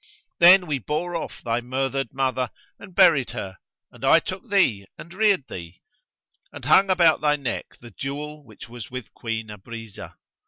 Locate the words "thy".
1.43-1.61, 7.21-7.35